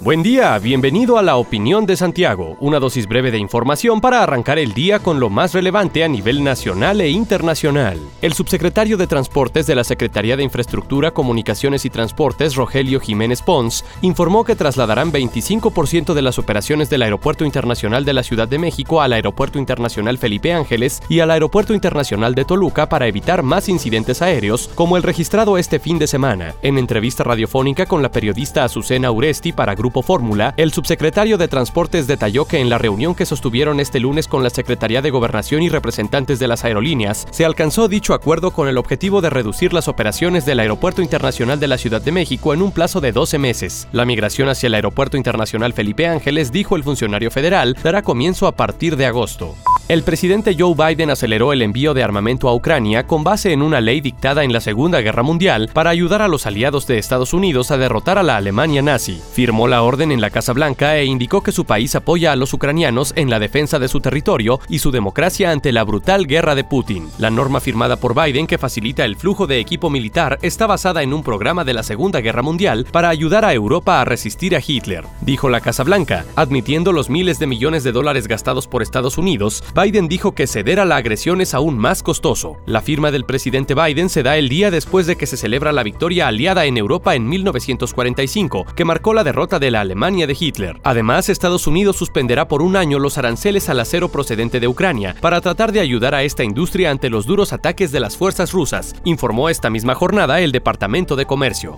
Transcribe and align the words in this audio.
Buen 0.00 0.22
día, 0.22 0.56
bienvenido 0.60 1.18
a 1.18 1.22
la 1.22 1.34
Opinión 1.38 1.84
de 1.84 1.96
Santiago, 1.96 2.56
una 2.60 2.78
dosis 2.78 3.08
breve 3.08 3.32
de 3.32 3.38
información 3.38 4.00
para 4.00 4.22
arrancar 4.22 4.56
el 4.60 4.72
día 4.72 5.00
con 5.00 5.18
lo 5.18 5.28
más 5.28 5.54
relevante 5.54 6.04
a 6.04 6.08
nivel 6.08 6.44
nacional 6.44 7.00
e 7.00 7.08
internacional. 7.10 7.98
El 8.22 8.32
subsecretario 8.32 8.96
de 8.96 9.08
Transportes 9.08 9.66
de 9.66 9.74
la 9.74 9.82
Secretaría 9.82 10.36
de 10.36 10.44
Infraestructura, 10.44 11.10
Comunicaciones 11.10 11.84
y 11.84 11.90
Transportes, 11.90 12.54
Rogelio 12.54 13.00
Jiménez 13.00 13.42
Pons, 13.42 13.84
informó 14.00 14.44
que 14.44 14.54
trasladarán 14.54 15.10
25% 15.10 16.14
de 16.14 16.22
las 16.22 16.38
operaciones 16.38 16.88
del 16.88 17.02
Aeropuerto 17.02 17.44
Internacional 17.44 18.04
de 18.04 18.12
la 18.12 18.22
Ciudad 18.22 18.46
de 18.46 18.60
México 18.60 19.02
al 19.02 19.14
Aeropuerto 19.14 19.58
Internacional 19.58 20.16
Felipe 20.16 20.52
Ángeles 20.52 21.02
y 21.08 21.18
al 21.18 21.32
Aeropuerto 21.32 21.74
Internacional 21.74 22.36
de 22.36 22.44
Toluca 22.44 22.88
para 22.88 23.08
evitar 23.08 23.42
más 23.42 23.68
incidentes 23.68 24.22
aéreos 24.22 24.70
como 24.76 24.96
el 24.96 25.02
registrado 25.02 25.58
este 25.58 25.80
fin 25.80 25.98
de 25.98 26.06
semana. 26.06 26.54
En 26.62 26.78
entrevista 26.78 27.24
radiofónica 27.24 27.86
con 27.86 28.00
la 28.00 28.12
periodista 28.12 28.62
Azucena 28.62 29.10
Uresti 29.10 29.50
para 29.50 29.74
Grupo 29.74 29.87
Fórmula, 29.90 30.54
el 30.56 30.72
subsecretario 30.72 31.38
de 31.38 31.48
Transportes 31.48 32.06
detalló 32.06 32.44
que 32.44 32.60
en 32.60 32.68
la 32.68 32.78
reunión 32.78 33.14
que 33.14 33.26
sostuvieron 33.26 33.80
este 33.80 34.00
lunes 34.00 34.28
con 34.28 34.42
la 34.42 34.50
Secretaría 34.50 35.02
de 35.02 35.10
Gobernación 35.10 35.62
y 35.62 35.68
representantes 35.68 36.38
de 36.38 36.48
las 36.48 36.64
aerolíneas, 36.64 37.26
se 37.30 37.44
alcanzó 37.44 37.88
dicho 37.88 38.14
acuerdo 38.14 38.52
con 38.52 38.68
el 38.68 38.78
objetivo 38.78 39.20
de 39.20 39.30
reducir 39.30 39.72
las 39.72 39.88
operaciones 39.88 40.46
del 40.46 40.60
Aeropuerto 40.60 41.02
Internacional 41.02 41.58
de 41.58 41.68
la 41.68 41.78
Ciudad 41.78 42.02
de 42.02 42.12
México 42.12 42.54
en 42.54 42.62
un 42.62 42.72
plazo 42.72 43.00
de 43.00 43.12
12 43.12 43.38
meses. 43.38 43.88
La 43.92 44.04
migración 44.04 44.48
hacia 44.48 44.68
el 44.68 44.74
Aeropuerto 44.74 45.16
Internacional 45.16 45.72
Felipe 45.72 46.06
Ángeles, 46.06 46.52
dijo 46.52 46.76
el 46.76 46.84
funcionario 46.84 47.30
federal, 47.30 47.76
dará 47.82 48.02
comienzo 48.02 48.46
a 48.46 48.52
partir 48.52 48.96
de 48.96 49.06
agosto. 49.06 49.56
El 49.88 50.02
presidente 50.02 50.54
Joe 50.58 50.74
Biden 50.74 51.08
aceleró 51.08 51.54
el 51.54 51.62
envío 51.62 51.94
de 51.94 52.02
armamento 52.02 52.50
a 52.50 52.54
Ucrania 52.54 53.06
con 53.06 53.24
base 53.24 53.54
en 53.54 53.62
una 53.62 53.80
ley 53.80 54.02
dictada 54.02 54.44
en 54.44 54.52
la 54.52 54.60
Segunda 54.60 55.00
Guerra 55.00 55.22
Mundial 55.22 55.70
para 55.72 55.88
ayudar 55.88 56.20
a 56.20 56.28
los 56.28 56.44
aliados 56.44 56.86
de 56.86 56.98
Estados 56.98 57.32
Unidos 57.32 57.70
a 57.70 57.78
derrotar 57.78 58.18
a 58.18 58.22
la 58.22 58.36
Alemania 58.36 58.82
nazi. 58.82 59.18
Firmó 59.32 59.66
la 59.66 59.80
orden 59.80 60.12
en 60.12 60.20
la 60.20 60.28
Casa 60.28 60.52
Blanca 60.52 60.98
e 60.98 61.06
indicó 61.06 61.42
que 61.42 61.52
su 61.52 61.64
país 61.64 61.94
apoya 61.94 62.32
a 62.32 62.36
los 62.36 62.52
ucranianos 62.52 63.14
en 63.16 63.30
la 63.30 63.38
defensa 63.38 63.78
de 63.78 63.88
su 63.88 64.00
territorio 64.00 64.60
y 64.68 64.80
su 64.80 64.90
democracia 64.90 65.52
ante 65.52 65.72
la 65.72 65.84
brutal 65.84 66.26
guerra 66.26 66.54
de 66.54 66.64
Putin. 66.64 67.08
La 67.16 67.30
norma 67.30 67.58
firmada 67.58 67.96
por 67.96 68.14
Biden 68.14 68.46
que 68.46 68.58
facilita 68.58 69.06
el 69.06 69.16
flujo 69.16 69.46
de 69.46 69.58
equipo 69.58 69.88
militar 69.88 70.38
está 70.42 70.66
basada 70.66 71.02
en 71.02 71.14
un 71.14 71.22
programa 71.22 71.64
de 71.64 71.72
la 71.72 71.82
Segunda 71.82 72.20
Guerra 72.20 72.42
Mundial 72.42 72.86
para 72.92 73.08
ayudar 73.08 73.46
a 73.46 73.54
Europa 73.54 74.02
a 74.02 74.04
resistir 74.04 74.54
a 74.54 74.60
Hitler, 74.60 75.06
dijo 75.22 75.48
la 75.48 75.62
Casa 75.62 75.82
Blanca, 75.82 76.26
admitiendo 76.36 76.92
los 76.92 77.08
miles 77.08 77.38
de 77.38 77.46
millones 77.46 77.84
de 77.84 77.92
dólares 77.92 78.28
gastados 78.28 78.66
por 78.66 78.82
Estados 78.82 79.16
Unidos. 79.16 79.64
Biden 79.80 80.08
dijo 80.08 80.32
que 80.32 80.48
ceder 80.48 80.80
a 80.80 80.84
la 80.84 80.96
agresión 80.96 81.40
es 81.40 81.54
aún 81.54 81.78
más 81.78 82.02
costoso. 82.02 82.56
La 82.66 82.82
firma 82.82 83.12
del 83.12 83.24
presidente 83.24 83.74
Biden 83.74 84.08
se 84.08 84.24
da 84.24 84.36
el 84.36 84.48
día 84.48 84.72
después 84.72 85.06
de 85.06 85.14
que 85.14 85.26
se 85.26 85.36
celebra 85.36 85.70
la 85.70 85.84
victoria 85.84 86.26
aliada 86.26 86.64
en 86.64 86.76
Europa 86.76 87.14
en 87.14 87.28
1945, 87.28 88.66
que 88.74 88.84
marcó 88.84 89.14
la 89.14 89.22
derrota 89.22 89.60
de 89.60 89.70
la 89.70 89.82
Alemania 89.82 90.26
de 90.26 90.36
Hitler. 90.38 90.80
Además, 90.82 91.28
Estados 91.28 91.68
Unidos 91.68 91.96
suspenderá 91.96 92.48
por 92.48 92.60
un 92.60 92.74
año 92.74 92.98
los 92.98 93.18
aranceles 93.18 93.68
al 93.68 93.78
acero 93.78 94.08
procedente 94.08 94.58
de 94.58 94.66
Ucrania 94.66 95.14
para 95.20 95.40
tratar 95.40 95.70
de 95.70 95.78
ayudar 95.78 96.12
a 96.12 96.24
esta 96.24 96.42
industria 96.42 96.90
ante 96.90 97.08
los 97.08 97.24
duros 97.24 97.52
ataques 97.52 97.92
de 97.92 98.00
las 98.00 98.16
fuerzas 98.16 98.50
rusas, 98.50 98.96
informó 99.04 99.48
esta 99.48 99.70
misma 99.70 99.94
jornada 99.94 100.40
el 100.40 100.50
Departamento 100.50 101.14
de 101.14 101.26
Comercio. 101.26 101.76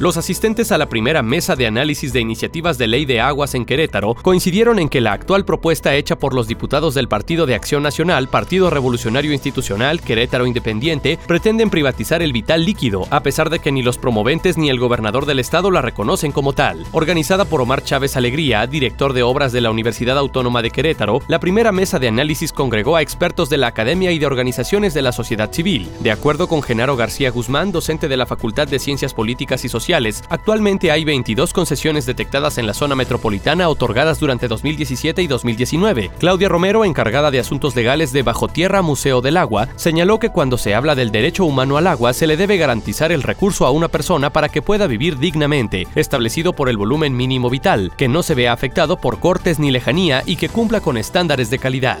Los 0.00 0.16
asistentes 0.16 0.72
a 0.72 0.78
la 0.78 0.88
primera 0.88 1.22
mesa 1.22 1.56
de 1.56 1.66
análisis 1.66 2.14
de 2.14 2.20
iniciativas 2.20 2.78
de 2.78 2.86
ley 2.86 3.04
de 3.04 3.20
aguas 3.20 3.54
en 3.54 3.66
Querétaro 3.66 4.14
coincidieron 4.14 4.78
en 4.78 4.88
que 4.88 5.02
la 5.02 5.12
actual 5.12 5.44
propuesta 5.44 5.94
hecha 5.94 6.18
por 6.18 6.32
los 6.32 6.48
diputados 6.48 6.94
del 6.94 7.06
Partido 7.06 7.44
de 7.44 7.54
Acción 7.54 7.82
Nacional, 7.82 8.28
Partido 8.28 8.70
Revolucionario 8.70 9.34
Institucional, 9.34 10.00
Querétaro 10.00 10.46
Independiente, 10.46 11.18
pretenden 11.26 11.68
privatizar 11.68 12.22
el 12.22 12.32
vital 12.32 12.64
líquido, 12.64 13.06
a 13.10 13.22
pesar 13.22 13.50
de 13.50 13.58
que 13.58 13.72
ni 13.72 13.82
los 13.82 13.98
promoventes 13.98 14.56
ni 14.56 14.70
el 14.70 14.78
gobernador 14.78 15.26
del 15.26 15.38
estado 15.38 15.70
la 15.70 15.82
reconocen 15.82 16.32
como 16.32 16.54
tal. 16.54 16.86
Organizada 16.92 17.44
por 17.44 17.60
Omar 17.60 17.84
Chávez 17.84 18.16
Alegría, 18.16 18.66
director 18.66 19.12
de 19.12 19.22
obras 19.22 19.52
de 19.52 19.60
la 19.60 19.70
Universidad 19.70 20.16
Autónoma 20.16 20.62
de 20.62 20.70
Querétaro, 20.70 21.20
la 21.28 21.40
primera 21.40 21.72
mesa 21.72 21.98
de 21.98 22.08
análisis 22.08 22.54
congregó 22.54 22.96
a 22.96 23.02
expertos 23.02 23.50
de 23.50 23.58
la 23.58 23.66
academia 23.66 24.12
y 24.12 24.18
de 24.18 24.24
organizaciones 24.24 24.94
de 24.94 25.02
la 25.02 25.12
sociedad 25.12 25.52
civil. 25.52 25.90
De 26.00 26.10
acuerdo 26.10 26.48
con 26.48 26.62
Genaro 26.62 26.96
García 26.96 27.30
Guzmán, 27.30 27.70
docente 27.70 28.08
de 28.08 28.16
la 28.16 28.24
Facultad 28.24 28.66
de 28.66 28.78
Ciencias 28.78 29.12
Políticas 29.12 29.62
y 29.66 29.68
Sociales, 29.68 29.89
actualmente 30.28 30.90
hay 30.90 31.04
22 31.04 31.52
concesiones 31.52 32.06
detectadas 32.06 32.58
en 32.58 32.66
la 32.66 32.74
zona 32.74 32.94
metropolitana 32.94 33.68
otorgadas 33.68 34.20
durante 34.20 34.46
2017 34.46 35.22
y 35.22 35.26
2019. 35.26 36.10
Claudia 36.18 36.48
Romero, 36.48 36.84
encargada 36.84 37.30
de 37.30 37.40
asuntos 37.40 37.74
legales 37.74 38.12
de 38.12 38.22
Bajo 38.22 38.48
Tierra 38.48 38.82
Museo 38.82 39.20
del 39.20 39.36
Agua, 39.36 39.68
señaló 39.76 40.18
que 40.18 40.30
cuando 40.30 40.58
se 40.58 40.74
habla 40.74 40.94
del 40.94 41.10
derecho 41.10 41.44
humano 41.44 41.76
al 41.76 41.86
agua 41.86 42.12
se 42.12 42.26
le 42.26 42.36
debe 42.36 42.56
garantizar 42.56 43.10
el 43.10 43.22
recurso 43.22 43.66
a 43.66 43.70
una 43.70 43.88
persona 43.88 44.30
para 44.30 44.48
que 44.48 44.62
pueda 44.62 44.86
vivir 44.86 45.18
dignamente, 45.18 45.86
establecido 45.94 46.52
por 46.52 46.68
el 46.68 46.76
volumen 46.76 47.16
mínimo 47.16 47.50
vital, 47.50 47.92
que 47.96 48.08
no 48.08 48.22
se 48.22 48.34
vea 48.34 48.52
afectado 48.52 48.96
por 48.96 49.18
cortes 49.18 49.58
ni 49.58 49.70
lejanía 49.70 50.22
y 50.24 50.36
que 50.36 50.48
cumpla 50.48 50.80
con 50.80 50.96
estándares 50.96 51.50
de 51.50 51.58
calidad. 51.58 51.98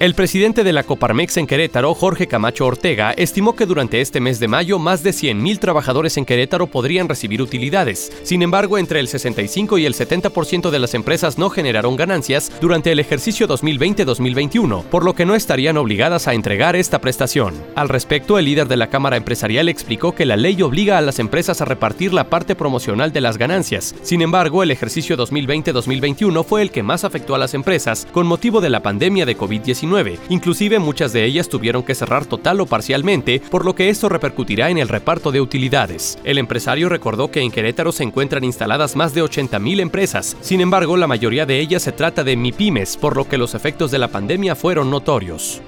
El 0.00 0.14
presidente 0.14 0.64
de 0.64 0.72
la 0.72 0.82
Coparmex 0.82 1.36
en 1.36 1.46
Querétaro, 1.46 1.92
Jorge 1.92 2.26
Camacho 2.26 2.64
Ortega, 2.64 3.10
estimó 3.10 3.54
que 3.54 3.66
durante 3.66 4.00
este 4.00 4.18
mes 4.18 4.40
de 4.40 4.48
mayo 4.48 4.78
más 4.78 5.02
de 5.02 5.10
100.000 5.10 5.58
trabajadores 5.58 6.16
en 6.16 6.24
Querétaro 6.24 6.68
podrían 6.68 7.06
recibir 7.06 7.42
utilidades. 7.42 8.10
Sin 8.22 8.40
embargo, 8.40 8.78
entre 8.78 8.98
el 9.00 9.08
65 9.08 9.76
y 9.76 9.84
el 9.84 9.92
70% 9.92 10.70
de 10.70 10.78
las 10.78 10.94
empresas 10.94 11.36
no 11.36 11.50
generaron 11.50 11.96
ganancias 11.96 12.50
durante 12.62 12.92
el 12.92 12.98
ejercicio 12.98 13.46
2020-2021, 13.46 14.84
por 14.84 15.04
lo 15.04 15.14
que 15.14 15.26
no 15.26 15.34
estarían 15.34 15.76
obligadas 15.76 16.28
a 16.28 16.32
entregar 16.32 16.76
esta 16.76 17.02
prestación. 17.02 17.52
Al 17.74 17.90
respecto, 17.90 18.38
el 18.38 18.46
líder 18.46 18.68
de 18.68 18.78
la 18.78 18.88
Cámara 18.88 19.18
Empresarial 19.18 19.68
explicó 19.68 20.14
que 20.14 20.24
la 20.24 20.38
ley 20.38 20.62
obliga 20.62 20.96
a 20.96 21.02
las 21.02 21.18
empresas 21.18 21.60
a 21.60 21.66
repartir 21.66 22.14
la 22.14 22.30
parte 22.30 22.54
promocional 22.54 23.12
de 23.12 23.20
las 23.20 23.36
ganancias. 23.36 23.94
Sin 24.00 24.22
embargo, 24.22 24.62
el 24.62 24.70
ejercicio 24.70 25.18
2020-2021 25.18 26.42
fue 26.42 26.62
el 26.62 26.70
que 26.70 26.82
más 26.82 27.04
afectó 27.04 27.34
a 27.34 27.38
las 27.38 27.52
empresas 27.52 28.08
con 28.12 28.26
motivo 28.26 28.62
de 28.62 28.70
la 28.70 28.82
pandemia 28.82 29.26
de 29.26 29.36
COVID-19 29.36 29.89
Inclusive 30.28 30.78
muchas 30.78 31.12
de 31.12 31.24
ellas 31.24 31.48
tuvieron 31.48 31.82
que 31.82 31.94
cerrar 31.94 32.26
total 32.26 32.60
o 32.60 32.66
parcialmente, 32.66 33.42
por 33.50 33.64
lo 33.64 33.74
que 33.74 33.88
esto 33.88 34.08
repercutirá 34.08 34.70
en 34.70 34.78
el 34.78 34.88
reparto 34.88 35.32
de 35.32 35.40
utilidades. 35.40 36.18
El 36.24 36.38
empresario 36.38 36.88
recordó 36.88 37.30
que 37.30 37.40
en 37.40 37.50
Querétaro 37.50 37.92
se 37.92 38.04
encuentran 38.04 38.44
instaladas 38.44 38.96
más 38.96 39.14
de 39.14 39.22
80.000 39.22 39.80
empresas. 39.80 40.36
Sin 40.40 40.60
embargo, 40.60 40.96
la 40.96 41.06
mayoría 41.06 41.46
de 41.46 41.58
ellas 41.58 41.82
se 41.82 41.92
trata 41.92 42.24
de 42.24 42.36
MIPIMES, 42.36 42.96
por 42.96 43.16
lo 43.16 43.28
que 43.28 43.38
los 43.38 43.54
efectos 43.54 43.90
de 43.90 43.98
la 43.98 44.08
pandemia 44.08 44.54
fueron 44.54 44.90
notorios. 44.90 45.62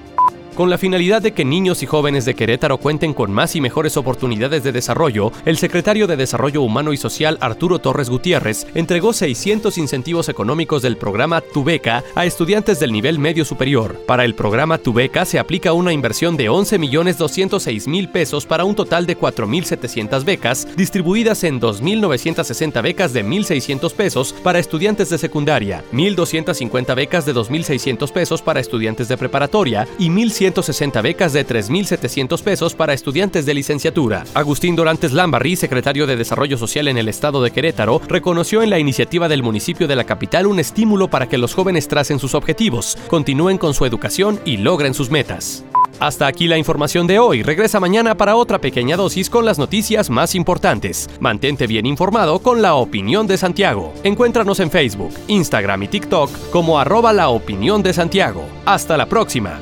Con 0.55 0.69
la 0.69 0.77
finalidad 0.77 1.19
de 1.19 1.31
que 1.31 1.45
niños 1.45 1.81
y 1.81 1.87
jóvenes 1.87 2.25
de 2.25 2.35
Querétaro 2.35 2.77
cuenten 2.77 3.15
con 3.15 3.31
más 3.31 3.55
y 3.55 3.61
mejores 3.61 3.97
oportunidades 3.97 4.63
de 4.63 4.71
desarrollo, 4.71 5.31
el 5.45 5.57
secretario 5.57 6.05
de 6.05 6.15
Desarrollo 6.15 6.61
Humano 6.61 6.93
y 6.93 6.97
Social 6.97 7.39
Arturo 7.41 7.79
Torres 7.79 8.07
Gutiérrez 8.07 8.67
entregó 8.75 9.13
600 9.13 9.75
incentivos 9.79 10.29
económicos 10.29 10.83
del 10.83 10.97
programa 10.97 11.41
Tu 11.41 11.63
Beca 11.63 12.03
a 12.13 12.27
estudiantes 12.27 12.79
del 12.79 12.91
nivel 12.91 13.17
medio 13.17 13.45
superior. 13.45 13.99
Para 14.05 14.25
el 14.25 14.35
programa 14.35 14.77
Tu 14.77 14.93
Beca 14.93 15.25
se 15.25 15.39
aplica 15.39 15.73
una 15.73 15.91
inversión 15.91 16.37
de 16.37 16.51
11.206.000 16.51 18.11
pesos 18.11 18.45
para 18.45 18.63
un 18.63 18.75
total 18.75 19.07
de 19.07 19.17
4.700 19.17 20.23
becas, 20.23 20.67
distribuidas 20.77 21.43
en 21.45 21.59
2.960 21.59 22.79
becas 22.83 23.11
de 23.11 23.25
1.600 23.25 23.91
pesos 23.91 24.33
para 24.43 24.59
estudiantes 24.59 25.09
de 25.09 25.17
secundaria, 25.17 25.83
1.250 25.91 26.95
becas 26.95 27.25
de 27.25 27.33
2.600 27.33 28.11
pesos 28.11 28.43
para 28.43 28.59
estudiantes 28.59 29.07
de 29.07 29.17
preparatoria 29.17 29.87
y 29.97 30.09
1.100 30.09 30.42
160 30.43 31.01
becas 31.01 31.31
de 31.31 31.47
3.700 31.47 32.41
pesos 32.43 32.75
para 32.75 32.93
estudiantes 32.93 33.45
de 33.45 33.53
licenciatura. 33.53 34.25
Agustín 34.33 34.75
Dorantes 34.75 35.13
Lambarri, 35.13 35.55
secretario 35.55 36.05
de 36.05 36.17
Desarrollo 36.17 36.57
Social 36.57 36.89
en 36.89 36.97
el 36.97 37.07
estado 37.07 37.41
de 37.41 37.51
Querétaro, 37.51 38.01
reconoció 38.09 38.61
en 38.61 38.69
la 38.69 38.77
iniciativa 38.77 39.29
del 39.29 39.41
municipio 39.41 39.87
de 39.87 39.95
la 39.95 40.03
capital 40.03 40.47
un 40.47 40.59
estímulo 40.59 41.07
para 41.07 41.29
que 41.29 41.37
los 41.37 41.53
jóvenes 41.53 41.87
tracen 41.87 42.19
sus 42.19 42.35
objetivos, 42.35 42.97
continúen 43.07 43.57
con 43.57 43.73
su 43.73 43.85
educación 43.85 44.37
y 44.43 44.57
logren 44.57 44.93
sus 44.93 45.09
metas. 45.09 45.63
Hasta 46.01 46.27
aquí 46.27 46.47
la 46.47 46.57
información 46.57 47.07
de 47.07 47.19
hoy. 47.19 47.41
Regresa 47.41 47.79
mañana 47.79 48.17
para 48.17 48.35
otra 48.35 48.59
pequeña 48.59 48.97
dosis 48.97 49.29
con 49.29 49.45
las 49.45 49.57
noticias 49.57 50.09
más 50.09 50.35
importantes. 50.35 51.09
Mantente 51.21 51.67
bien 51.67 51.85
informado 51.85 52.39
con 52.39 52.61
la 52.61 52.75
opinión 52.75 53.27
de 53.27 53.37
Santiago. 53.37 53.93
Encuéntranos 54.03 54.59
en 54.59 54.69
Facebook, 54.69 55.13
Instagram 55.29 55.83
y 55.83 55.87
TikTok 55.87 56.49
como 56.49 56.79
arroba 56.79 57.13
la 57.13 57.29
opinión 57.29 57.81
de 57.81 57.93
Santiago. 57.93 58.43
Hasta 58.65 58.97
la 58.97 59.05
próxima. 59.05 59.61